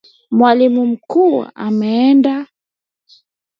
[0.31, 2.47] Mwalimu mkuu ameenda.